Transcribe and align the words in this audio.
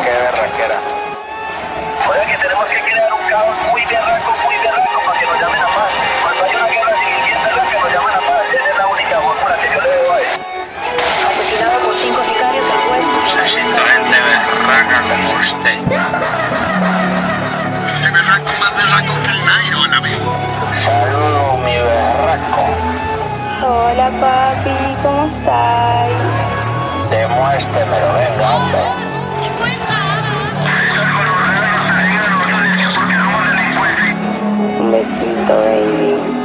qué 0.00 0.10
berraquera. 0.10 0.78
O 2.08 2.12
sea 2.12 2.24
que 2.26 2.36
tenemos 2.38 2.66
que 2.66 2.80
crear 2.80 3.12
un 3.12 3.22
caos 3.28 3.56
muy 3.70 3.84
berraco, 3.84 4.32
muy 4.44 4.56
berraco 4.56 4.98
para 5.06 5.18
que 5.18 5.26
nos 5.26 5.40
llamen 5.40 5.62
a 5.62 5.66
paz. 5.66 5.92
Cuando 6.22 6.44
hay 6.44 6.54
una 6.56 6.66
guerra 6.66 6.94
civil 6.98 7.22
bien 7.26 7.38
berraca, 7.42 7.70
que 7.70 7.78
nos 7.78 7.92
llaman 7.92 8.14
a 8.14 8.20
paz. 8.20 8.42
Esa 8.52 8.70
es 8.70 8.76
la 8.76 8.86
única 8.86 9.16
fórmula 9.20 9.54
que 9.60 9.68
yo 9.74 9.80
le 9.80 9.88
veo 9.88 10.12
a 10.12 10.18
él. 10.20 10.28
Asesinado 11.28 11.78
por 11.84 11.94
cinco 11.96 12.20
sicarios 12.24 12.66
el 12.66 12.80
juez. 12.88 13.06
Necesito 13.22 13.82
gente 13.92 14.16
berraca 14.28 14.98
como 15.08 15.26
usted. 15.38 15.78
Ese 17.96 18.10
berraco 18.10 18.50
más 18.60 18.72
berraco 18.76 19.12
que 19.22 19.30
el 19.30 19.40
Nairon, 19.46 19.94
amigo. 19.94 20.32
Saludo, 20.72 21.56
mi 21.58 21.76
berraco. 21.76 22.64
Hola, 23.62 24.10
papi, 24.20 24.76
¿cómo 25.02 25.24
estás? 25.26 26.10
Demuéstremelo, 27.10 28.08
venga, 28.14 28.56
hombre. 28.56 29.01
Making 34.92 35.46
the 35.46 35.54
rain. 35.54 36.41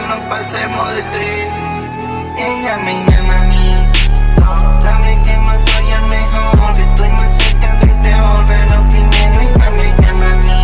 que 0.00 0.08
nos 0.08 0.20
pasemos 0.28 0.94
de 0.94 1.02
tres. 1.12 1.46
Ella 2.36 2.76
me 2.78 2.94
llama 3.06 3.36
a 3.36 3.44
mí. 3.46 3.74
Dame 4.82 5.22
que 5.22 5.36
más 5.38 5.58
soy 5.66 5.90
el 5.92 6.02
mejor. 6.02 6.78
Estoy 6.78 7.08
más 7.10 7.32
cerca 7.32 7.74
del 7.80 7.94
peor, 8.02 8.44
pero 8.46 8.88
primero 8.88 9.40
ella 9.40 9.70
me 9.70 10.06
llama 10.06 10.30
a 10.32 10.36
mí. 10.46 10.62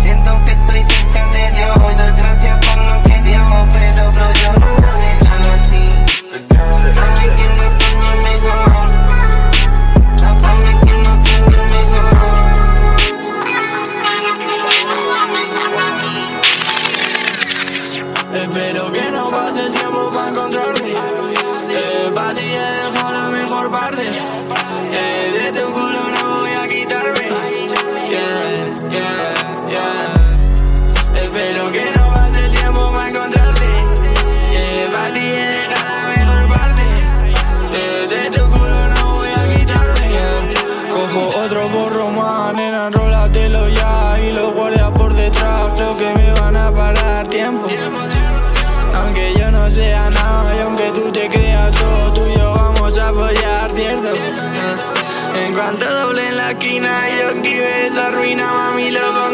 Siento 0.00 0.38
que 0.44 0.52
estoy 0.52 0.82
cerca 0.82 1.26
de 1.28 1.50
Dios. 1.52 1.78
Doy 1.96 2.12
gracias 2.18 2.58
por 2.66 2.86
lo 2.86 3.02
que 3.02 3.22
Dios, 3.22 3.52
pero 3.72 4.10
bro, 4.12 4.32
yo. 4.34 4.79
máquina 56.52 57.08
y 57.08 57.38
aquí 57.38 57.60
ves 57.60 57.96
arruina, 57.96 58.52
mami, 58.52 58.90
loco. 58.90 59.29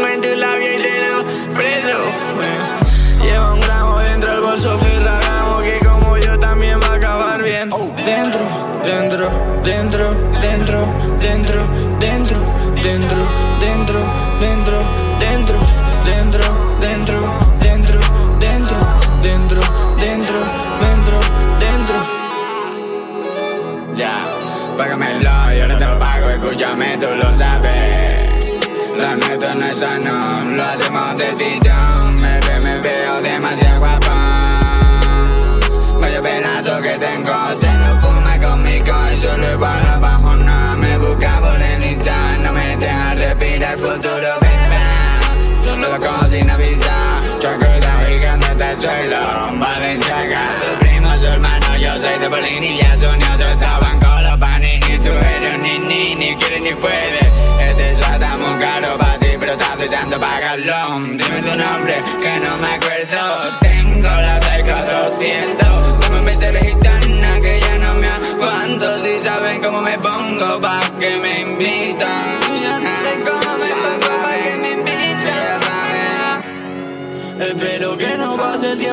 con 49.46 49.60
Balenciaga 49.60 50.40
Sus 50.60 50.78
primos, 50.78 51.14
sus 51.14 51.24
hermanos, 51.24 51.80
yo 51.80 51.94
soy 52.00 52.18
de 52.18 52.28
Polinilla 52.28 52.96
Son 52.98 53.20
y 53.20 53.24
otros 53.24 53.50
estaban 53.50 54.00
con 54.00 54.24
los 54.24 54.36
panis. 54.38 54.88
Y 54.88 54.98
tú 54.98 55.08
eres 55.08 55.58
ni 55.60 55.78
ni, 55.78 56.14
ni 56.14 56.36
quieres 56.36 56.62
ni 56.62 56.74
puedes 56.74 57.32
Este 57.60 57.94
show 57.94 58.38
muy 58.38 58.60
caro 58.60 58.96
para 58.98 59.18
ti 59.18 59.28
Pero 59.38 59.52
estás 59.52 59.78
deseando 59.78 60.18
pagarlo. 60.18 61.00
Dime 61.00 61.42
tu 61.42 61.56
nombre, 61.56 61.94
que 62.22 62.40
no 62.44 62.56
me 62.58 62.74
acuerdo. 62.74 63.65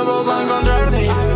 Tiempo 0.03 0.23
para 0.25 0.41
encontrarte. 0.41 1.32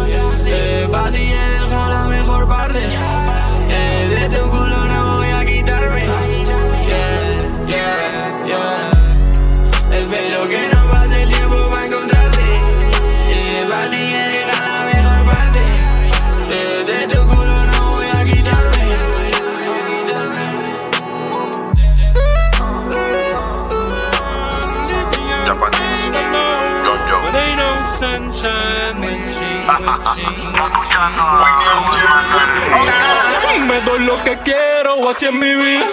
Me 33.68 33.82
doy 33.82 34.00
lo 34.06 34.24
que 34.24 34.38
quiero, 34.46 35.10
así 35.10 35.26
es 35.26 35.34
mi 35.34 35.54
vida. 35.56 35.86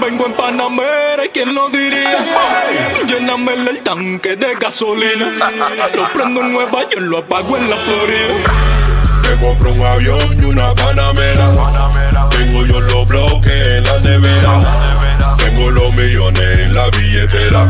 Vengo 0.00 0.26
en 0.26 0.34
Panamera, 0.34 1.24
¿y 1.24 1.30
quién 1.30 1.54
lo 1.54 1.70
diría? 1.70 2.26
Lléname 3.06 3.54
el 3.54 3.80
tanque 3.80 4.36
de 4.36 4.54
gasolina. 4.56 5.50
Lo 5.94 6.12
prendo 6.12 6.42
en 6.42 6.52
Nueva 6.52 6.82
York, 6.82 6.98
lo 6.98 7.18
apago 7.18 7.56
en 7.56 7.70
la 7.70 7.76
Florida. 7.76 8.34
Me 9.22 9.40
compro 9.40 9.70
un 9.70 9.86
avión 9.86 10.38
y 10.38 10.44
una 10.44 10.68
panamera. 10.74 11.48
Tengo 12.30 12.66
yo 12.66 12.80
los 12.80 13.08
bloques 13.08 13.66
en 13.78 13.84
la 13.84 13.98
nevera. 14.00 14.60
Tengo 15.38 15.70
los 15.70 15.94
millones 15.94 16.58
en 16.58 16.72
la 16.74 16.90
billetera. 16.90 17.66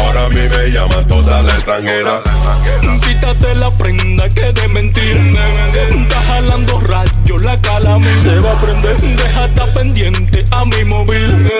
Ahora 0.00 0.24
a 0.24 0.28
mí 0.28 0.40
me 0.56 0.70
llaman 0.70 1.06
toda 1.06 1.42
la 1.42 1.52
extranjera. 1.54 2.22
Quítate 3.06 3.54
la 3.56 3.70
prenda 3.70 4.28
que 4.28 4.52
de 4.52 4.68
mentira. 4.68 5.48
Estás 5.72 6.24
jalando 6.26 6.80
rayos, 6.80 7.42
la 7.42 7.56
cala 7.60 7.98
se 8.22 8.38
va 8.40 8.52
a 8.52 8.60
prender. 8.60 8.96
Deja 8.96 9.46
estar 9.46 9.68
pendiente 9.74 10.44
a 10.52 10.64
mi 10.64 10.84
móvil. 10.84 11.50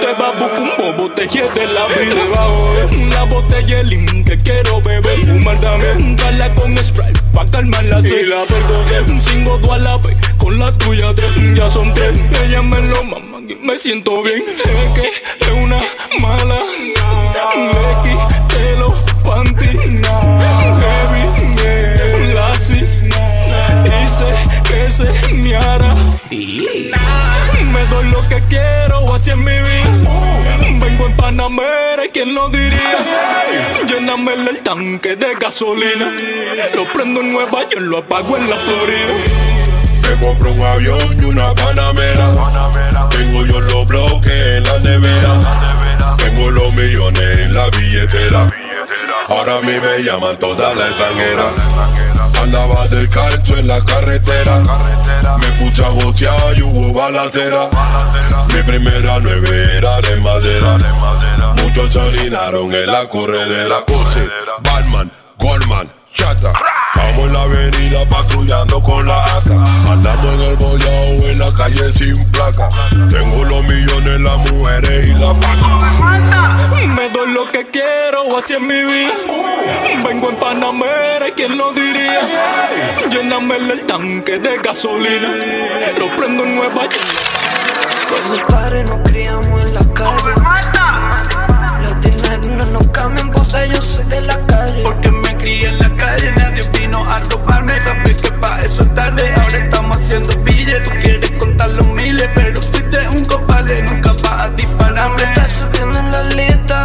Te 0.00 0.12
va 0.20 0.28
a 0.28 0.32
buscar 0.32 0.60
un 0.60 0.70
bobo, 0.78 1.10
te 1.10 1.26
de 1.26 1.66
la 1.72 1.86
vida. 1.86 2.22
La 3.14 3.24
botella 3.24 3.82
lim 3.82 4.24
que 4.24 4.36
quiero 4.36 4.80
beber. 4.82 5.18
Fumar 5.26 5.58
dame, 5.60 6.16
dale 6.16 6.54
con 6.54 6.76
spray 6.76 7.12
pa' 7.32 7.44
calmar 7.46 7.84
la 7.84 8.00
sed. 8.02 8.26
La 8.26 8.42
verdad, 8.44 9.06
cinco 9.20 9.58
a 9.72 9.78
la 9.78 9.96
vez. 9.98 10.16
Con 10.36 10.58
la 10.58 10.72
tuya 10.72 11.14
tres, 11.14 11.30
ya 11.54 11.68
son 11.68 11.92
tres. 11.94 12.18
Ella 12.42 12.62
me 12.62 12.80
lo 12.82 13.04
mama 13.04 13.37
y 13.37 13.37
me 13.56 13.76
siento 13.76 14.22
bien. 14.22 14.42
Es 14.58 15.00
que 15.00 15.08
es 15.08 15.62
una 15.62 15.80
mala. 16.20 16.60
Le 17.54 18.10
quité 18.10 18.76
los 18.76 19.06
panty. 19.24 19.66
Heavy, 20.80 21.22
yeah. 21.62 22.34
Lassie. 22.34 22.84
Hice 23.84 24.26
que 24.64 24.90
se 24.90 25.34
miara. 25.34 25.94
Me 26.30 27.86
doy 27.86 28.06
lo 28.10 28.26
que 28.28 28.40
quiero, 28.48 29.14
así 29.14 29.30
es 29.30 29.36
mi 29.36 29.44
vida. 29.44 30.38
Vengo 30.80 31.06
en 31.06 31.16
Panamera, 31.16 32.06
¿y 32.06 32.08
quién 32.08 32.34
lo 32.34 32.48
diría? 32.48 32.98
Lléname 33.86 34.34
el 34.34 34.60
tanque 34.60 35.16
de 35.16 35.34
gasolina. 35.34 36.12
Lo 36.74 36.90
prendo 36.92 37.20
en 37.20 37.32
Nueva 37.32 37.62
York, 37.62 37.80
lo 37.80 37.98
apago 37.98 38.36
en 38.36 38.48
la 38.48 38.56
Florida. 38.56 39.47
Me 40.08 40.26
compro 40.26 40.52
un 40.52 40.62
avión 40.66 41.16
y 41.20 41.24
una 41.24 41.50
panamera. 41.50 42.28
Tengo 43.10 43.44
yo 43.44 43.60
los 43.60 43.86
bloques 43.86 44.56
en 44.56 44.64
la 44.64 44.78
nevera. 44.78 46.16
Tengo 46.16 46.50
los 46.50 46.72
millones 46.74 47.38
en 47.38 47.52
la 47.52 47.68
billetera. 47.70 48.50
Ahora 49.28 49.58
a 49.58 49.60
mí 49.60 49.72
me 49.72 50.02
llaman 50.02 50.38
toda 50.38 50.74
la 50.74 50.86
extranjera. 50.88 51.52
Andaba 52.42 52.86
del 52.88 53.08
calcio 53.10 53.58
en 53.58 53.68
la 53.68 53.80
carretera. 53.80 54.60
Me 55.38 55.46
escucha 55.46 55.88
gotear 55.90 56.56
y 56.56 56.62
hubo 56.62 56.94
balacera. 56.94 57.68
Mi 58.54 58.62
primera 58.62 59.18
nevera 59.20 60.00
de 60.00 60.16
madera. 60.16 60.78
Muchos 61.62 61.92
se 61.92 61.98
orinaron 61.98 62.72
en 62.72 62.86
la 62.86 63.06
corredera. 63.08 63.84
Coche, 63.86 64.26
Batman, 64.60 65.12
Goldman, 65.38 65.92
Estamos 66.30 67.26
en 67.26 67.32
la 67.32 67.42
avenida 67.42 68.06
patrullando 68.06 68.82
con 68.82 69.06
la 69.06 69.24
AK. 69.24 69.50
Andamos 69.88 70.32
en 70.34 70.42
el 70.42 70.56
bollao 70.56 71.30
en 71.30 71.38
la 71.38 71.50
calle 71.56 71.90
sin 71.94 72.24
placa. 72.26 72.68
Tengo 73.10 73.44
los 73.44 73.62
millones, 73.64 74.20
las 74.20 74.50
mujeres 74.50 75.06
y 75.06 75.14
la 75.14 75.32
paca. 75.32 75.78
Me 76.86 77.08
doy 77.08 77.32
lo 77.32 77.50
que 77.50 77.66
quiero, 77.70 78.36
así 78.36 78.52
es 78.54 78.60
mi 78.60 78.82
vida. 78.82 79.14
Vengo 80.06 80.28
en 80.28 80.36
Panamera, 80.36 81.28
¿y 81.28 81.32
quién 81.32 81.56
lo 81.56 81.72
diría? 81.72 82.20
Lléname 83.10 83.56
el 83.56 83.86
tanque 83.86 84.38
de 84.38 84.58
gasolina. 84.58 85.28
Lo 85.98 86.14
prendo 86.14 86.44
en 86.44 86.56
Nueva 86.56 86.82
York. 86.82 87.38
Con 88.10 88.32
mi 88.32 88.38
padre 88.48 88.84
nos 88.84 89.00
criamos 89.00 89.64
en 89.64 89.74
la 89.74 89.94
calle. 89.94 90.34
Los 91.82 92.00
dineros 92.02 92.46
no 92.48 92.66
nos 92.66 92.86
cambian 92.88 93.30
porque 93.30 93.70
yo 93.72 93.80
soy 93.80 94.04
de 94.04 94.20
la 94.26 94.38
calle. 94.46 94.82
Porque 94.82 95.10
me 95.10 95.36
crié 95.38 95.68
en 95.68 95.78
la 95.78 95.87
calle, 95.98 96.32
nadie 96.32 96.62
vino 96.78 97.04
a 97.04 97.18
robarme. 97.30 97.80
Sabes 97.82 98.22
que 98.22 98.30
pa' 98.32 98.60
eso 98.60 98.82
es 98.82 98.94
tarde, 98.94 99.34
ahora 99.34 99.58
estamos 99.58 99.96
haciendo 99.96 100.34
billetes. 100.42 100.84
Tú 100.84 100.94
quieres 101.00 101.30
contar 101.32 101.70
los 101.70 101.86
miles, 101.88 102.28
pero 102.34 102.60
fuiste 102.62 103.08
un 103.08 103.24
copale, 103.26 103.82
nunca 103.82 104.10
vas 104.22 104.46
a 104.46 104.50
dispararme. 104.50 105.22
Estás 105.22 105.52
subiendo 105.52 105.98
en 105.98 106.10
la 106.10 106.22
lista, 106.40 106.84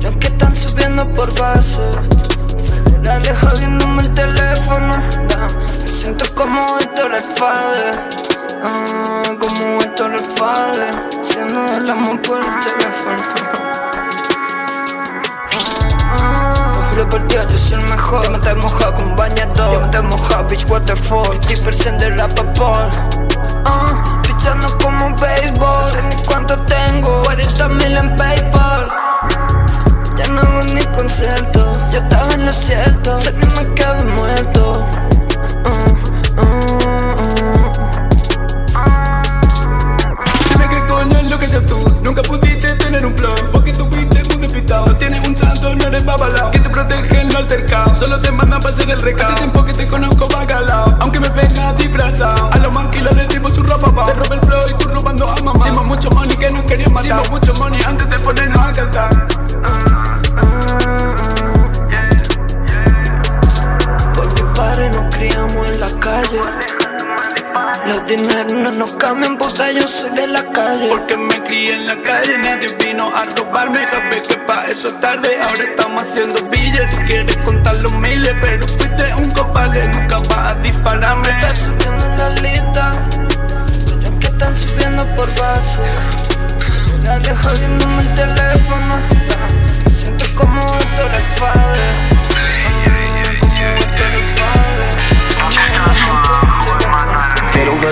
los 0.00 0.16
que 0.16 0.26
están 0.28 0.54
subiendo 0.54 1.08
por 1.14 1.36
base. 1.38 1.80
Federales 2.84 3.36
jodiéndome 3.40 4.02
el 4.02 4.14
teléfono. 4.14 4.92
Me 5.80 5.86
siento 5.86 6.24
como 6.34 6.60
Héctor 6.80 7.12
el 7.14 7.24
Fader. 7.38 8.00
Ah, 8.62 9.22
como 9.40 9.82
Héctor 9.82 10.14
el 10.14 10.20
Fader. 10.20 10.94
Haciendo 11.20 11.66
el 11.66 11.90
amor 11.90 12.22
por 12.22 12.38
el 12.38 12.44
teléfono. 12.60 13.43
Juro 17.04 17.08
por 17.08 17.28
yo 17.28 17.56
soy 17.56 17.78
el 17.78 17.90
mejor. 17.90 18.24
Yo 18.24 18.30
me 18.30 18.38
te 18.38 18.54
mojado 18.54 18.94
con 18.94 19.16
bañador. 19.16 19.72
Yo 19.72 19.80
me 19.80 19.88
te 19.88 20.02
mojado, 20.02 20.44
bitch, 20.44 20.70
waterfall 20.70 21.24
50% 21.40 21.96
de 21.98 22.10
rapapol 22.10 22.90
uh, 23.66 24.22
Pichando 24.22 24.66
como 24.78 25.14
béisbol 25.16 25.68
No 25.68 25.90
sé 25.90 26.02
ni 26.02 26.24
cuánto 26.24 26.56
tengo 26.64 27.22
40 27.24 27.68
mil 27.68 27.96
en 27.96 28.16
Paypal. 28.16 28.88
Ya 30.16 30.28
no 30.28 30.40
hago 30.40 30.62
ni 30.72 30.84
concierto 30.96 31.72
Yo 31.90 31.98
estaba 31.98 32.34
en 32.34 32.46
lo 32.46 32.52
cierto. 32.52 33.20
Sé 33.20 33.32
que 33.34 33.46
me 33.46 33.74
quedé 33.74 34.04
muerto 34.04 34.83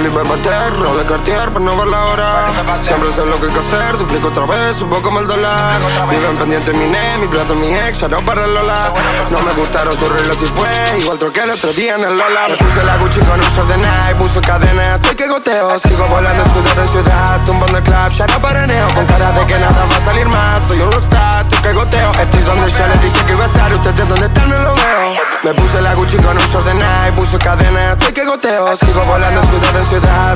Felipe 0.02 0.18
Louis 0.18 0.28
Vuitton, 0.28 0.82
Rolex 0.82 1.08
Cartier, 1.08 1.52
para 1.52 1.64
no 1.64 1.76
ver 1.76 1.86
la 1.86 2.04
hora. 2.06 2.50
Siempre 2.82 3.12
sé 3.12 3.24
lo 3.24 3.38
que 3.38 3.46
hay 3.46 3.52
que 3.52 3.60
hacer, 3.60 3.96
duplico 3.98 4.28
otra 4.28 4.46
vez, 4.46 4.76
subo 4.76 5.00
como 5.00 5.20
el 5.20 5.28
dólar. 5.28 5.80
Viven 6.10 6.36
pendiente 6.38 6.72
mi 6.72 6.86
ne, 6.86 7.18
mi 7.18 7.28
plato, 7.28 7.54
mi 7.54 7.72
ex, 7.72 8.00
ya 8.00 8.08
no 8.08 8.20
para 8.24 8.44
el 8.44 8.52
Lola. 8.52 8.92
No 9.30 9.38
me 9.42 9.52
gustaron 9.52 9.96
sus 9.96 10.08
reglas 10.08 10.36
y 10.42 10.46
fue, 10.46 10.98
igual 10.98 11.18
troqué 11.18 11.42
el 11.44 11.50
otro 11.50 11.72
día 11.74 11.94
en 11.94 12.02
el 12.02 12.18
Lola. 12.18 12.48
Me 12.48 12.56
puse 12.56 12.84
la 12.84 12.96
Gucci 12.96 13.20
con 13.20 13.38
un 13.38 13.46
short 13.54 13.68
de 13.68 13.76
Nike, 13.76 14.14
puso 14.18 14.40
cadena, 14.40 14.96
estoy 14.96 15.14
que 15.14 15.28
goteo. 15.28 15.78
Sigo 15.78 16.04
volando 16.06 16.44
ciudad 16.46 16.78
en 16.78 16.88
ciudad, 16.88 17.40
tumbando 17.46 17.78
el 17.78 17.84
club, 17.84 18.08
ya 18.08 18.26
no 18.26 18.42
paraneo. 18.42 18.88
Con 18.94 19.06
cara 19.06 19.30
de 19.30 19.46
que 19.46 19.58
nada 19.60 19.86
va 19.86 19.96
a 19.96 20.04
salir 20.04 20.26
más, 20.26 20.56
soy 20.66 20.80
un 20.80 20.90
rockstar, 20.90 21.44
estoy 21.44 21.58
que 21.60 21.72
goteo. 21.74 22.10
Estoy 22.10 22.42
donde 22.42 22.70
ya 22.72 22.88
les 22.88 23.02
dije 23.02 23.24
que 23.24 23.32
iba 23.34 23.44
a 23.44 23.46
estar, 23.46 23.72
ustedes 23.72 24.08
donde 24.08 24.26
están 24.26 24.48
no 24.48 24.56
lo 24.56 24.74
veo. 24.74 25.22
Me 25.44 25.54
puse 25.54 25.80
la 25.80 25.94
Gucci 25.94 26.16
con 26.16 26.36
un 26.36 26.46
short 26.50 26.66
de 26.66 26.74
Nike, 26.74 27.12
puso 27.14 27.38
cadena, 27.38 27.92
estoy 27.92 28.12
que 28.12 28.24
goteo. 28.24 28.76
Sigo 28.76 29.00
volando 29.02 29.40
ciudad 29.42 29.76
en 29.76 29.84
ciudad, 29.84 29.91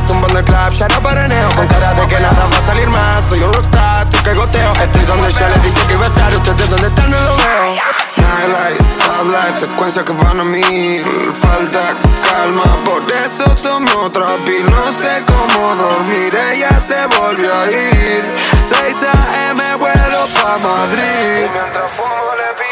tumbando 0.07 0.39
el 0.39 0.45
club, 0.45 0.71
ya 0.71 0.89
paraneo. 1.01 1.49
Con 1.57 1.67
cara 1.69 1.95
de 1.95 2.07
que 2.09 2.21
nada 2.21 2.47
va 2.47 2.59
a 2.59 2.67
salir 2.67 2.89
más, 2.89 3.25
soy 3.29 3.43
un 3.43 3.53
rockstar, 3.53 4.03
estoy 4.05 4.21
que 4.21 4.35
goteo. 4.35 4.73
Estoy 4.73 5.05
donde 5.05 5.33
ya 5.33 5.49
les 5.49 5.63
dije 5.63 5.87
que 5.87 5.93
iba 5.95 6.05
a 6.05 6.09
estar, 6.09 6.35
ustedes 6.35 6.71
donde 6.71 6.89
están 6.89 7.11
no 7.11 7.21
lo 7.21 7.37
veo. 7.37 7.77
Nightlight, 8.17 8.79
top 8.99 9.27
life, 9.27 9.61
secuencias 9.61 10.05
que 10.05 10.13
van 10.13 10.41
a 10.41 10.45
mil 10.45 11.05
Falta 11.33 11.95
calma, 12.29 12.65
por 12.85 13.03
eso 13.11 13.45
tomo 13.63 14.05
otra 14.05 14.37
pil 14.45 14.65
No 14.65 14.87
sé 15.01 15.23
cómo 15.27 15.75
dormir, 15.77 16.35
ella 16.53 16.71
se 16.81 17.07
volvió 17.19 17.55
a 17.55 17.71
ir 17.71 18.25
6 18.69 18.97
a.m. 19.03 19.77
vuelo 19.77 20.27
pa' 20.43 20.59
Madrid 20.59 21.49
Mientras 21.53 21.91
fumo 21.93 22.33
le 22.37 22.53
pido 22.55 22.66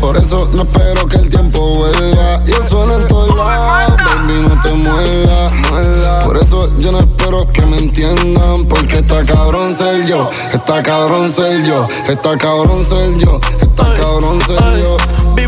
Por 0.00 0.16
eso 0.16 0.48
no 0.52 0.62
espero 0.62 1.06
que 1.06 1.16
el 1.16 1.28
tiempo 1.28 1.74
vuelva 1.74 2.44
Yo 2.44 2.62
sueno 2.62 2.94
en 2.94 3.06
todos 3.06 3.36
lados, 3.36 3.96
baby 3.96 4.40
no 4.48 4.60
te 4.60 4.72
muevas 4.72 6.24
Por 6.24 6.36
eso 6.36 6.78
yo 6.78 6.92
no 6.92 7.00
espero 7.00 7.46
que 7.52 7.66
me 7.66 7.78
entiendan 7.78 8.64
Porque 8.66 8.98
está 8.98 9.22
cabrón 9.22 9.74
ser 9.74 10.06
yo, 10.06 10.28
está 10.52 10.82
cabrón 10.82 11.30
ser 11.30 11.64
yo 11.64 11.86
Está 12.06 12.36
cabrón 12.36 12.84
ser 12.84 13.16
yo, 13.18 13.40
está 13.60 13.84
cabrón 14.00 14.40
ser 14.42 14.80
yo 14.80 14.96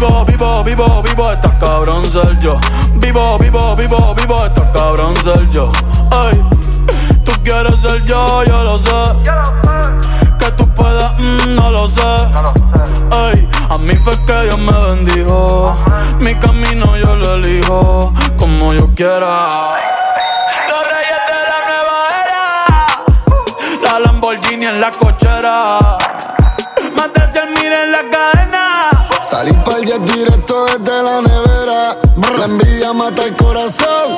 Vivo, 0.01 0.25
vivo, 0.25 0.65
vivo, 0.65 1.03
vivo, 1.03 1.33
está 1.33 1.59
cabrón 1.59 2.05
ser 2.11 2.39
yo. 2.39 2.59
Vivo, 3.01 3.39
vivo, 3.39 3.77
vivo, 3.77 4.15
vivo, 4.15 4.47
está 4.47 4.73
cabrón 4.73 5.15
ser 5.23 5.51
yo. 5.51 5.71
Ay, 6.11 6.41
tú 7.25 7.33
quieres 7.43 7.79
ser 7.81 8.03
yo, 8.05 8.43
yo 8.45 8.65
lo 8.65 8.79
sé. 8.79 8.91
Que 10.41 10.51
tú 10.53 10.67
puedas, 10.75 11.13
mm, 11.23 11.55
no 11.55 11.71
lo 11.71 11.87
sé. 11.87 12.01
Ay, 13.11 13.49
a 13.69 13.77
mí 13.79 13.95
fue 13.97 14.15
que 14.25 14.43
Dios 14.45 14.59
me 14.59 14.73
bendijo. 14.89 15.77
Mi 16.21 16.35
camino 16.37 16.97
yo 16.97 17.15
lo 17.15 17.35
elijo 17.35 18.13
como 18.39 18.73
yo 18.73 18.89
quiera. 18.95 19.77
Los 20.69 20.83
reyes 20.89 21.21
de 21.31 21.41
la 21.51 21.59
nueva 21.69 21.97
era. 22.25 23.93
La 23.93 24.01
Lamborghini 24.01 24.67
en 24.67 24.81
la 24.81 24.91
cochera. 24.91 25.79
Más 26.97 27.13
de 27.13 27.33
100 27.33 27.51
mil 27.51 27.73
en 27.73 27.93
la 27.93 28.03
cadena. 28.11 28.91
Salí 29.23 29.53
pa'l 29.65 29.85
jet 29.85 30.01
directo 30.01 30.65
desde 30.67 31.03
la 31.03 31.21
nevera. 31.21 31.97
La 32.39 32.47
envidia 32.47 32.93
mata 32.95 33.25
el 33.25 33.37
corazón. 33.37 34.17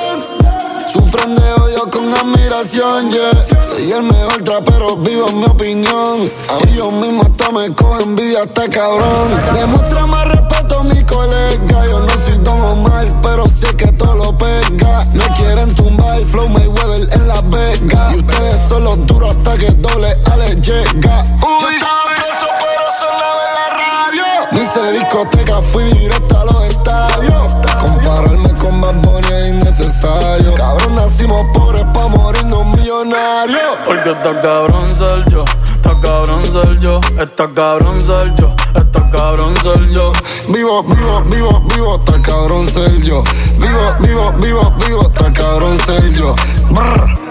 Sufren 0.87 1.35
de 1.35 1.62
con 1.89 2.13
admiración, 2.13 3.11
yeah. 3.11 3.31
Soy 3.61 3.91
el 3.91 4.03
mejor 4.03 4.43
trapero, 4.43 4.95
vivo 4.97 5.27
en 5.27 5.39
mi 5.39 5.45
opinión. 5.45 6.23
Y 6.67 6.73
yo 6.75 6.91
mismo 6.91 7.23
hasta 7.23 7.51
me 7.51 7.73
cojo 7.73 7.99
envidia, 7.99 8.43
está 8.43 8.69
cabrón. 8.69 9.31
Demuestra 9.53 10.05
más 10.05 10.27
respeto 10.27 10.79
a 10.79 10.83
mi 10.83 11.03
colega. 11.03 11.87
Yo 11.89 11.99
no 11.99 12.09
soy 12.09 12.37
Don 12.43 12.61
Omar, 12.61 13.05
pero 13.21 13.47
sé 13.47 13.67
que 13.75 13.91
todo 13.93 14.15
lo 14.15 14.37
pega. 14.37 15.03
Me 15.13 15.25
quieren 15.35 15.73
tumbar, 15.75 16.19
Flow 16.21 16.47
Mayweather 16.49 17.09
en 17.13 17.27
Las 17.27 17.49
Vegas. 17.49 18.15
Y 18.15 18.19
ustedes 18.19 18.67
son 18.67 18.83
los 18.83 19.05
duros 19.05 19.35
hasta 19.35 19.57
que 19.57 19.71
doble 19.71 20.15
Ale 20.31 20.55
llega. 20.61 21.23
Uy, 21.33 21.75
preso, 22.15 22.47
pero 22.59 22.85
sonaba 22.99 23.41
en 23.47 23.53
la 23.55 23.69
radio. 23.69 24.23
No 24.51 24.61
hice 24.61 24.91
discoteca, 24.91 25.61
fui 25.71 25.83
directo 25.93 26.39
a 26.39 26.45
los 26.45 26.63
estadios. 26.65 27.53
Compararme 27.81 28.53
con 28.53 28.79
Bad 28.81 28.95
Bunny 29.01 29.27
es 29.27 29.47
innecesario. 29.47 30.53
Cabrón, 30.55 30.82
nacimos 31.13 31.45
pobres 31.53 31.83
pa' 31.93 32.07
morirnos 32.07 32.65
millonarios. 32.65 33.77
Porque 33.85 34.11
está 34.11 34.41
cabrón 34.41 34.89
ser 34.97 35.25
yo, 35.29 35.43
está 35.75 35.99
cabrón 36.01 36.43
ser 36.45 36.79
yo, 36.79 36.99
está 37.19 37.53
cabrón 37.53 38.01
ser 38.01 38.33
yo, 38.35 38.55
está 38.75 39.09
cabrón 39.11 39.55
ser 39.57 39.89
yo. 39.91 40.11
Vivo, 40.49 40.83
vivo, 40.83 41.21
vivo, 41.27 41.61
vivo, 41.75 41.95
está 41.97 42.21
cabrón 42.21 42.67
ser 42.67 43.01
yo. 43.03 43.23
Vivo, 43.57 43.95
vivo, 43.99 44.31
vivo, 44.39 44.73
vivo, 44.87 45.01
está 45.01 45.31
cabrón 45.33 45.77
ser 45.79 46.13
yo. 46.13 46.35
Brr. 46.71 47.23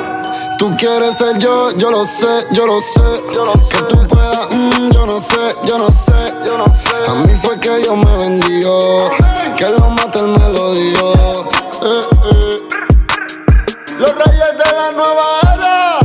Tú 0.59 0.71
quieres 0.77 1.19
ser 1.19 1.39
yo, 1.39 1.71
yo 1.77 1.91
lo 1.91 2.05
sé, 2.05 2.47
yo 2.53 2.67
lo 2.67 2.81
sé. 2.81 3.01
Que 3.69 3.83
tú 3.89 4.07
puedas, 4.07 4.47
mm, 4.51 4.91
yo 4.93 5.07
no 5.07 5.21
sé, 5.21 5.57
yo 5.65 5.77
no 5.77 5.89
sé, 5.89 6.35
yo 6.47 6.57
no 6.57 6.67
sé. 6.67 7.11
A 7.11 7.15
mí 7.15 7.35
fue 7.35 7.59
que 7.59 7.79
Dios 7.79 7.97
me 7.97 8.17
bendijo. 8.17 9.11
Que 9.57 9.69
lo 9.71 9.91
mate 9.91 10.21
él 10.21 10.27
me 10.27 10.49
lo 10.51 10.73
dio. 10.73 11.13
Eh, 11.83 12.01
eh. 12.31 12.72
La 14.83 14.91
nueva 14.91 15.23
era. 15.55 15.99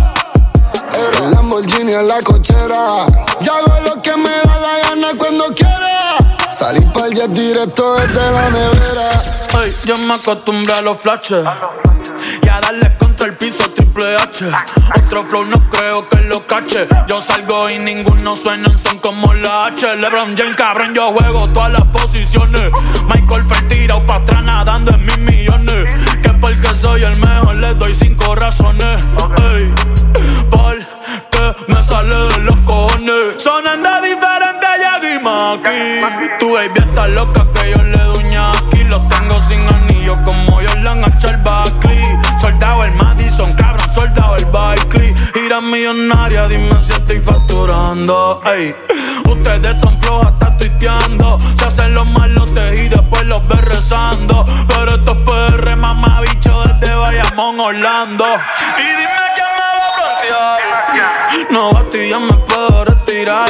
El 1.24 1.32
Lamborghini 1.32 1.94
en 1.94 2.08
la 2.08 2.22
cochera. 2.22 3.08
Yo 3.42 3.56
hago 3.56 3.74
lo 3.88 4.02
que 4.04 4.16
me 4.16 4.30
da 4.30 4.60
la 4.60 4.90
gana 4.90 5.08
cuando 5.18 5.46
quiera. 5.56 6.16
Salí 6.52 6.82
pa'l 6.94 7.12
jet 7.12 7.32
directo 7.32 7.96
desde 7.96 8.32
la 8.32 8.50
nevera. 8.52 9.10
Ay, 9.58 9.76
yo 9.84 9.98
me 9.98 10.14
acostumbré 10.14 10.74
a 10.74 10.82
los 10.82 10.98
flashes 11.00 11.44
y 12.44 12.50
a 12.50 12.62
darle 12.62 12.96
contra 12.98 13.26
el 13.26 13.36
piso 13.36 13.64
triple 13.72 14.16
H. 14.16 14.48
Otro 14.96 15.26
flow 15.26 15.46
no 15.46 15.70
creo 15.72 16.08
que 16.08 16.18
lo 16.22 16.46
cache. 16.46 16.88
Yo 17.08 17.20
salgo 17.20 17.72
y 17.72 17.80
ninguno 17.80 18.36
suena 18.36 18.70
son 18.78 19.00
como 19.00 19.34
la 19.34 19.66
H. 19.66 19.96
LeBron 19.98 20.38
James, 20.38 20.56
cabrón, 20.56 20.94
yo 20.94 21.12
juego 21.14 21.50
todas 21.50 21.72
las 21.72 21.86
posiciones. 21.88 22.70
Michael 23.08 23.44
Phelps 23.44 23.68
tirado 23.70 24.06
pa' 24.06 24.18
atrás 24.18 24.44
nadando 24.44 24.92
en 24.92 25.04
mis 25.04 25.18
millones. 25.18 25.67
Que 26.38 26.42
porque 26.42 26.76
soy 26.76 27.04
el 27.04 27.20
mejor 27.20 27.56
le 27.56 27.74
doy 27.74 27.94
cinco 27.96 28.36
razones. 28.36 29.04
Ey, 29.56 29.74
porque 30.52 31.56
me 31.68 31.82
sale 31.82 32.16
de 32.16 32.40
los 32.42 32.58
cojones. 32.58 33.42
Sonando 33.42 33.90
diferente, 34.02 34.68
ya 34.80 35.00
dime 35.00 35.32
aquí. 35.54 36.38
Tu 36.40 36.54
baby 36.54 36.78
está 36.78 37.08
loca 37.08 37.48
que 37.54 37.72
yo 37.72 37.84
le 37.84 37.98
doy 37.98 38.36
aquí. 38.36 38.84
Los 38.84 39.08
tengo 39.08 39.42
sin 39.42 39.62
anillo 39.68 40.16
como 40.26 40.62
yo 40.62 40.76
le 40.76 40.90
han 40.90 41.04
hecho 41.06 41.30
el 41.30 41.38
Buckley. 41.38 42.06
Soldado 42.40 42.84
el 42.84 42.92
Madison, 42.94 43.52
cabrón, 43.54 43.90
soldado 43.92 44.36
el 44.36 44.46
Barkley. 44.46 45.14
Gira 45.34 45.60
millonaria, 45.60 46.48
dime 46.48 46.76
si 46.84 46.92
estoy 46.92 47.20
facturando. 47.20 48.42
Ey, 48.46 48.76
ustedes 49.26 49.80
son 49.80 50.00
flojas, 50.02 50.34
está 50.34 50.56
tuiteando. 50.56 51.38
Se 51.58 51.66
hacen 51.66 51.96
los 51.96 52.12
malotes 52.14 52.80
y 52.80 52.90
después 52.90 53.24
los 53.26 53.46
ves 53.48 53.62
rezando. 53.62 54.46
Pero 54.68 54.92
estos 54.92 55.18
PR, 55.18 55.77
Bayamón, 56.98 57.60
Orlando. 57.60 58.26
Y 58.78 58.82
dime 58.82 59.10
quién 59.36 59.48
me 59.56 59.62
va 59.62 59.88
a 59.88 59.94
frontear. 59.94 60.78
No 61.50 61.72
ya 61.92 62.20
me 62.20 62.34
puedo 62.34 62.86
retirar. 62.86 63.50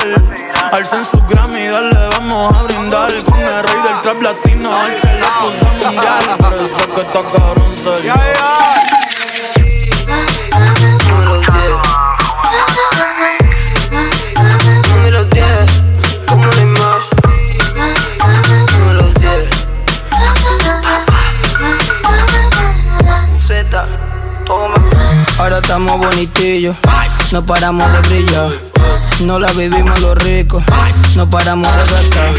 Alcen 0.71 1.05
su 1.05 1.21
Grammy, 1.27 1.67
dale, 1.67 2.07
vamos 2.11 2.55
a 2.55 2.63
brindar. 2.63 3.11
Con 3.23 3.39
el 3.39 3.63
rey 3.63 3.81
del 3.83 4.01
trap 4.01 4.21
latino, 4.21 4.85
el 4.85 4.91
que 4.99 5.07
le 5.07 5.25
puso 5.41 5.65
mundial. 5.65 6.37
Por 6.37 6.53
eso 6.55 6.95
que 6.95 7.01
está 7.01 7.23
cabrón 7.25 7.77
serio. 7.77 8.13
Número 10.49 10.73
10. 10.75 10.96
Ahora 25.47 25.59
estamos 25.59 25.97
bonitillos, 25.97 26.75
no 27.31 27.45
paramos 27.45 27.89
de 27.93 27.99
brillar. 28.09 28.51
No 29.21 29.39
la 29.39 29.49
vivimos 29.53 29.97
los 30.01 30.17
ricos, 30.17 30.61
no 31.15 31.29
paramos 31.29 31.71
de 31.71 31.83
gastar. 31.83 32.33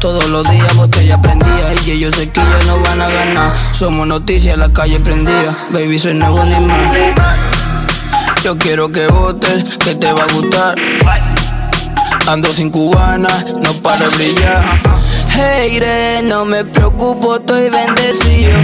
Todos 0.00 0.28
los 0.28 0.44
días 0.50 0.76
botella 0.76 1.18
prendía 1.18 1.72
y 1.86 1.92
ellos 1.92 2.14
se 2.14 2.30
ya 2.30 2.44
no 2.66 2.78
van 2.80 3.00
a 3.00 3.08
ganar. 3.08 3.54
Somos 3.72 4.06
noticias, 4.06 4.58
la 4.58 4.70
calle 4.70 5.00
prendida. 5.00 5.56
Baby, 5.70 5.98
soy 5.98 6.12
nuevo 6.12 6.44
Neymar. 6.44 7.14
Yo 8.44 8.58
quiero 8.58 8.92
que 8.92 9.06
votes, 9.06 9.64
que 9.78 9.94
te 9.94 10.12
va 10.12 10.24
a 10.24 10.32
gustar. 10.34 10.74
Ando 12.26 12.52
sin 12.52 12.68
cubana, 12.68 13.46
no 13.62 13.72
para 13.80 14.10
brillar. 14.10 14.95
Hey, 15.38 16.22
no 16.24 16.46
me 16.46 16.64
preocupo, 16.64 17.36
estoy 17.36 17.68
bendecido. 17.68 18.58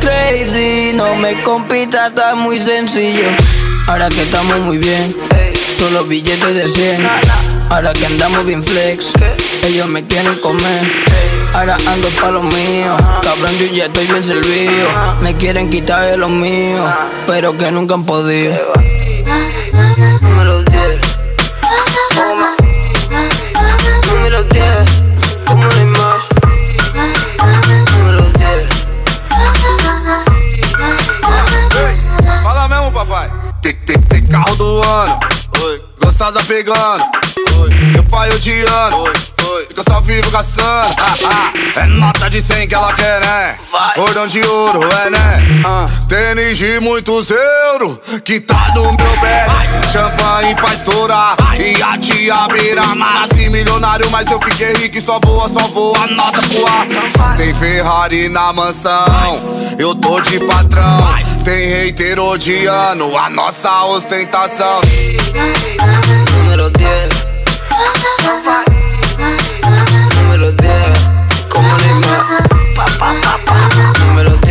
Crazy, 0.00 0.92
no 0.94 1.16
me 1.16 1.34
compitas, 1.42 2.08
está 2.08 2.36
muy 2.36 2.60
sencillo. 2.60 3.26
Ahora 3.88 4.08
que 4.08 4.22
estamos 4.22 4.60
muy 4.60 4.78
bien, 4.78 5.16
solo 5.76 6.04
billetes 6.04 6.54
de 6.54 6.68
100. 6.68 7.08
Ahora 7.68 7.92
que 7.92 8.06
andamos 8.06 8.46
bien 8.46 8.62
flex, 8.62 9.12
ellos 9.64 9.88
me 9.88 10.04
quieren 10.04 10.38
comer. 10.38 10.82
Ahora 11.54 11.76
ando 11.86 12.08
pa' 12.20 12.30
lo 12.30 12.42
mío, 12.42 12.96
cabrón, 13.22 13.58
yo 13.58 13.66
ya 13.66 13.86
estoy 13.86 14.06
bien 14.06 14.22
servido. 14.22 14.88
Me 15.20 15.36
quieren 15.36 15.70
quitar 15.70 16.08
de 16.08 16.16
lo 16.16 16.28
mío, 16.28 16.84
pero 17.26 17.56
que 17.58 17.70
nunca 17.72 17.94
han 17.94 18.04
podido. 18.04 18.54
Número 20.20 20.62
10. 20.62 21.11
Carro 34.42 34.56
do 34.56 34.82
ano. 34.82 35.18
Gostosa 36.02 36.42
pegando. 36.44 37.04
Meu 37.92 38.04
pai 38.04 38.30
odiando. 38.30 39.31
Só 39.92 40.00
vivo 40.00 40.30
gastando. 40.30 40.94
Ah, 40.96 41.14
ah. 41.26 41.80
É 41.80 41.86
nota 41.86 42.30
de 42.30 42.40
100 42.40 42.66
que 42.66 42.74
ela 42.74 42.94
quer, 42.94 43.20
né? 43.20 43.58
Cordão 43.94 44.26
de 44.26 44.40
ouro, 44.40 44.80
é, 44.84 45.10
né? 45.10 45.90
Tênis 46.08 46.56
de 46.56 46.80
muitos 46.80 47.28
euros. 47.30 47.98
Que 48.24 48.40
tá 48.40 48.72
no 48.74 48.84
meu 48.84 49.20
pé. 49.20 49.46
Champanhe 49.92 50.54
pra 50.54 50.72
estourar. 50.72 51.36
E 51.60 51.82
a 51.82 51.98
tia 51.98 52.48
beira 52.48 52.86
Nasci 52.94 53.50
milionário, 53.50 54.10
mas 54.10 54.30
eu 54.30 54.40
fiquei 54.40 54.72
rico 54.76 54.96
e 54.96 55.02
só 55.02 55.20
voa, 55.22 55.46
só 55.50 55.68
voa 55.68 56.06
nota 56.06 56.40
pro 56.40 56.66
ar. 56.66 57.36
Tem 57.36 57.52
Ferrari 57.52 58.30
na 58.30 58.50
mansão. 58.50 59.42
Eu 59.78 59.94
tô 59.94 60.22
de 60.22 60.40
patrão. 60.40 61.00
Tem 61.44 61.68
hater 61.68 62.18
odiando 62.18 63.14
a 63.14 63.28
nossa 63.28 63.84
ostentação. 63.84 64.80
Número 66.38 66.70
10. 66.70 67.12
pa, 72.74 72.84
pa, 72.98 74.41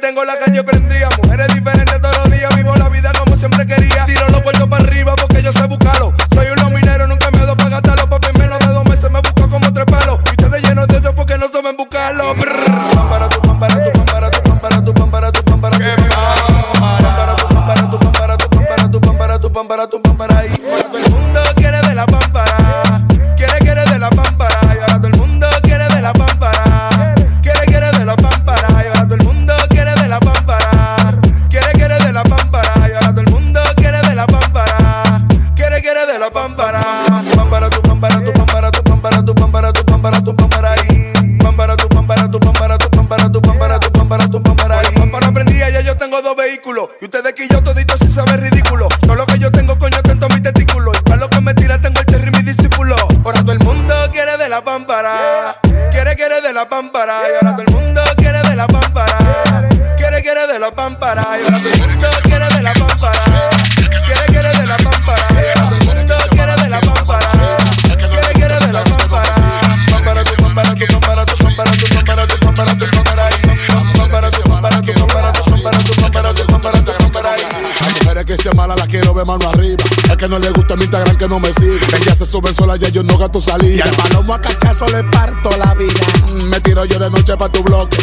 Tengo 0.00 0.24
la 0.24 0.38
mano 79.22 79.48
arriba. 79.48 79.84
El 80.10 80.16
que 80.16 80.28
no 80.28 80.38
le 80.38 80.50
gusta 80.50 80.74
mi 80.76 80.84
Instagram 80.84 81.16
que 81.16 81.28
no 81.28 81.38
me 81.38 81.52
sigue. 81.52 81.78
Ella 82.00 82.14
se 82.14 82.26
suben 82.26 82.54
sola, 82.54 82.76
ya 82.76 82.88
yo 82.88 83.02
no 83.02 83.16
gasto 83.18 83.40
salida. 83.40 83.76
Y 83.76 83.80
al 83.80 83.94
palomo 83.94 84.34
a 84.34 84.40
cachazo 84.40 84.88
le 84.88 85.04
parto 85.04 85.56
la 85.56 85.74
vida. 85.74 86.00
Me 86.48 86.60
tiro 86.60 86.84
yo 86.86 86.98
de 86.98 87.10
noche 87.10 87.36
pa' 87.36 87.50
tu 87.50 87.62
bloque. 87.62 87.98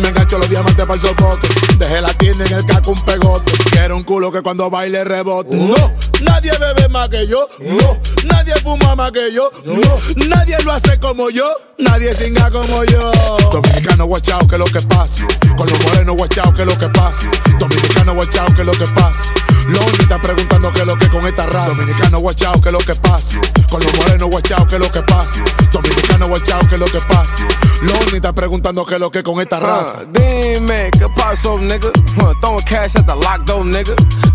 Me 0.00 0.08
engancho 0.08 0.38
los 0.38 0.48
diamantes 0.48 0.84
para 0.84 0.94
el 0.94 1.00
sofoque. 1.00 1.48
Dejé 1.78 2.00
la 2.00 2.12
tienda 2.14 2.44
en 2.46 2.52
el 2.52 2.66
caco 2.66 2.92
un 2.92 3.04
pegote. 3.04 3.52
Quiero 3.70 3.96
un 3.96 4.04
culo 4.04 4.30
que 4.30 4.42
cuando 4.42 4.70
baile 4.70 5.04
rebote. 5.04 5.56
No, 5.56 5.92
nadie 6.22 6.52
bebe 6.58 6.88
más 6.88 7.08
que 7.08 7.26
yo. 7.26 7.48
No, 7.60 7.98
nadie 8.24 8.54
fuma 8.62 8.94
más 8.94 9.12
que 9.12 9.32
yo. 9.34 9.50
No, 9.64 10.26
nadie 10.28 10.56
lo 10.64 10.72
hace 10.72 10.98
como 10.98 11.30
yo. 11.30 11.44
Nadie 11.78 12.14
singa 12.14 12.50
como 12.50 12.84
yo. 12.84 13.12
Dominicano 13.50 14.06
guachao, 14.06 14.46
que 14.46 14.56
lo 14.56 14.64
que 14.66 14.80
pasa. 14.82 15.26
Con 15.56 15.68
los 15.68 15.84
morenos 15.84 16.16
guachao, 16.16 16.54
que 16.54 16.64
lo 16.64 16.76
que 16.78 16.88
pasa. 16.88 17.28
Dominicano 17.58 18.14
guachao, 18.14 18.46
que 18.54 18.64
lo 18.64 18.72
que 18.72 18.86
pasa. 18.86 19.32
Lonely 19.68 20.02
está 20.02 20.20
preguntando 20.20 20.72
qué 20.72 20.84
lo 20.84 20.96
que 20.96 21.08
con 21.08 21.26
esta 21.26 21.46
raza. 21.46 21.70
Dominicano 21.70 22.18
guachao, 22.18 22.60
que 22.60 22.72
lo 22.72 22.78
que 22.78 22.94
pasa. 22.94 23.38
Con 23.70 23.82
los 23.82 23.94
morenos 23.96 24.30
guachao, 24.30 24.66
que 24.66 24.78
lo 24.78 24.90
que 24.90 25.02
pasa. 25.02 25.40
Dominicano 25.70 26.28
guachao, 26.28 26.60
que 26.68 26.78
lo 26.78 26.86
que 26.86 27.00
pasa. 27.00 27.44
Lonely 27.82 28.16
está 28.16 28.32
preguntando 28.32 28.84
qué 28.84 28.98
lo 28.98 29.10
que 29.10 29.22
con 29.22 29.40
esta 29.40 29.60
raza. 29.60 30.02
Uh, 30.02 30.12
Dime, 30.12 30.90
¿qué 30.92 31.08
pasó, 31.16 31.58
nigga? 31.58 31.90
Huh, 32.16 32.34
throwing 32.40 32.64
cash 32.64 32.96
at 32.96 33.06
the 33.06 33.14
lock 33.14 33.44
door, 33.44 33.64
nigga. 33.64 33.94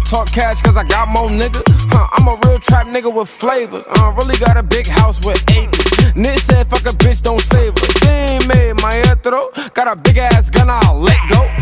Talk 0.09 0.31
cash 0.31 0.61
cause 0.61 0.77
I 0.77 0.83
got 0.83 1.09
more, 1.09 1.29
nigga. 1.29 1.61
Huh, 1.91 2.07
I'm 2.13 2.27
a 2.27 2.37
real 2.45 2.59
trap 2.59 2.87
nigga 2.87 3.13
with 3.13 3.27
flavor. 3.27 3.83
I 3.95 4.13
really 4.17 4.37
got 4.37 4.57
a 4.57 4.63
big 4.63 4.87
house 4.87 5.19
with 5.25 5.43
acres. 5.51 6.15
Nick 6.15 6.39
said, 6.39 6.67
fuck 6.67 6.85
a 6.85 6.95
bitch, 6.95 7.21
don't 7.21 7.41
save 7.41 7.73
her. 7.77 7.87
Dime, 7.99 8.75
maestro. 8.81 9.49
Got 9.73 9.87
a 9.87 9.95
big 9.95 10.17
ass 10.17 10.49
gun, 10.49 10.69
I'll 10.69 10.99
let 10.99 11.19
go. 11.29 11.57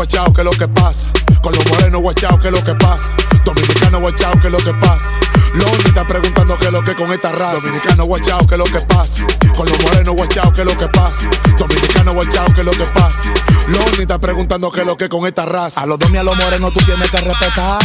Guachao, 0.00 0.32
que 0.32 0.42
lo 0.42 0.50
que 0.52 0.66
pasa. 0.66 1.06
Con 1.42 1.54
los 1.54 1.66
morenos 1.66 2.00
guachao, 2.00 2.38
que 2.38 2.50
lo 2.50 2.64
que 2.64 2.74
pasa. 2.74 3.12
Dominicano 3.44 4.00
guachao, 4.00 4.32
que 4.40 4.48
lo 4.48 4.56
que 4.56 4.72
pasa. 4.72 5.12
Lonely 5.52 5.88
está 5.88 6.06
preguntando 6.06 6.58
qué 6.58 6.70
lo 6.70 6.82
que 6.82 6.94
con 6.94 7.12
esta 7.12 7.30
raza. 7.32 7.60
Dominicano 7.60 8.04
guachao, 8.04 8.46
que 8.46 8.56
lo 8.56 8.64
que 8.64 8.80
pasa. 8.80 9.26
Con 9.54 9.68
los 9.68 9.78
morenos 9.82 10.14
guachao, 10.16 10.54
que 10.54 10.64
lo 10.64 10.74
que 10.78 10.88
pasa. 10.88 11.28
Dominicano 11.58 12.14
guachao, 12.14 12.46
que 12.54 12.64
lo 12.64 12.70
que 12.70 12.86
pasa. 12.86 13.28
Lonely 13.68 14.00
está 14.00 14.18
preguntando 14.18 14.72
qué 14.72 14.86
lo 14.86 14.96
que 14.96 15.10
con 15.10 15.26
esta 15.26 15.44
raza. 15.44 15.82
A 15.82 15.86
los 15.86 15.98
domi 15.98 16.16
a 16.16 16.22
los 16.22 16.34
morenos 16.34 16.72
tú 16.72 16.80
tienes 16.80 17.10
que 17.10 17.18
respetar. 17.18 17.78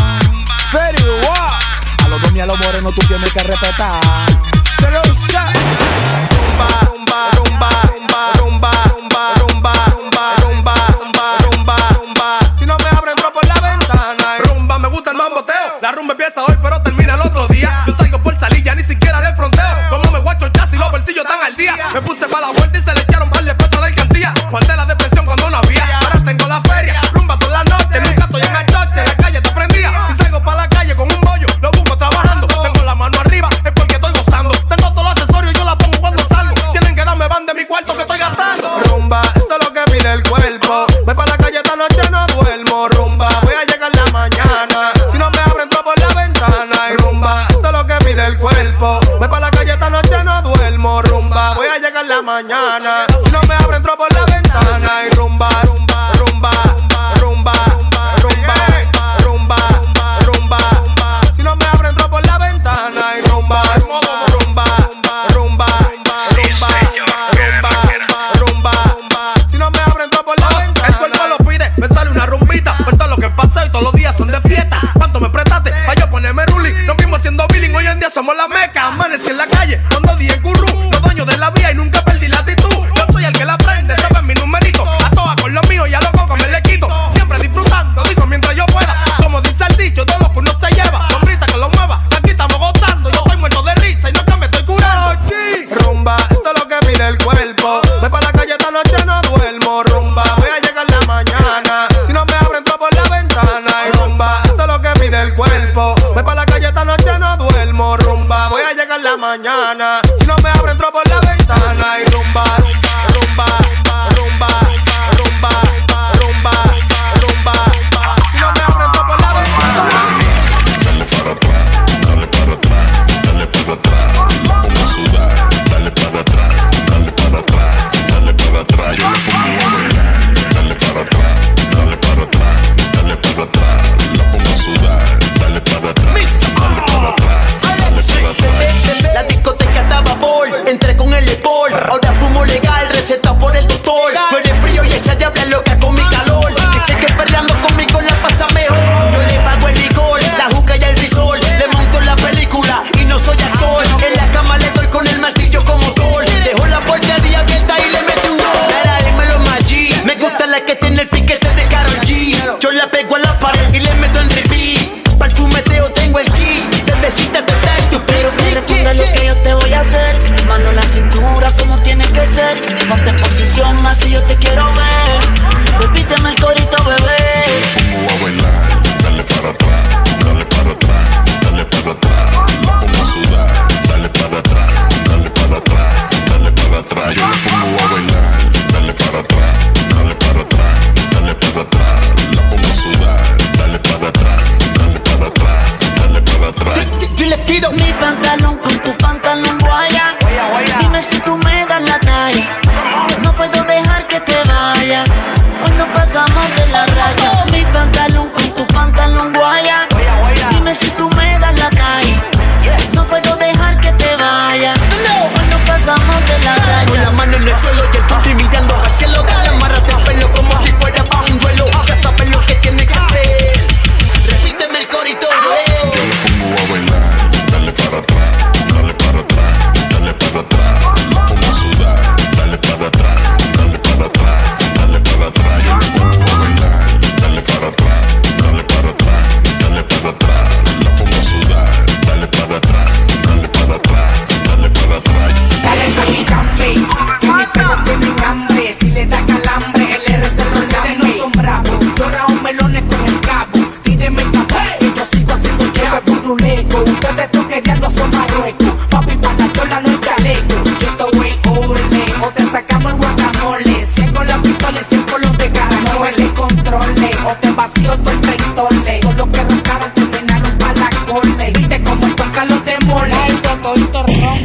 A 1.98 2.08
los 2.08 2.22
domi 2.22 2.40
a 2.40 2.46
los 2.46 2.58
morenos 2.58 2.96
tú 2.96 3.02
tienes 3.10 3.34
que 3.34 3.44
respetar. 3.44 4.02
Se 4.80 4.90
lo 4.90 5.02
usa. 5.02 5.52
La 15.86 15.92
rumba 15.92 16.15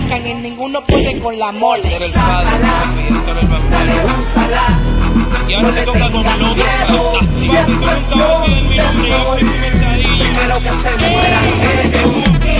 y 0.09 0.35
ninguno 0.35 0.81
puede 0.87 1.19
con 1.19 1.39
la 1.39 1.53
mole. 1.53 1.97
Era 1.97 2.05
el 2.05 2.13
padre. 2.13 2.51
Y 5.49 5.55
ahora 5.55 5.75
te 5.75 5.83
toca 5.83 6.11
con 6.11 6.27
el 6.27 6.43
otro 6.43 6.65
fantástico. 6.65 7.21
Nunca 7.67 7.87
vas 7.87 8.43
a 8.43 8.47
mi 8.47 8.77
nombre, 8.77 9.09
yo 9.09 9.25
soy. 9.25 9.43
Primero 9.43 10.59
que 10.59 10.69
se 10.69 11.11
muera, 11.11 11.41
eh, 11.45 11.91
eh, 11.95 12.41
eh. 12.45 12.60